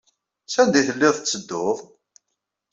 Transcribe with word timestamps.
Sanda 0.53 0.75
ay 0.79 0.85
telliḍ 0.87 1.13
tettedduḍ? 1.15 1.77